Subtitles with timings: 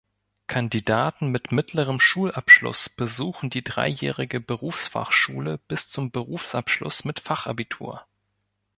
[0.47, 8.03] Kandidaten mit mittlerem Schulabschluss besuchen die dreijährige Berufsfachschule bis zum Berufsabschluss mit Fachabitur.